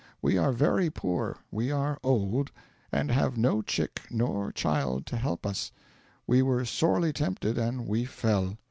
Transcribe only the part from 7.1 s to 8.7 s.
tempted, and we fell.